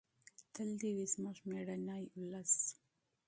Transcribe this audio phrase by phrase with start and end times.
[0.53, 2.53] تل دې وي زموږ مېړنی ولس.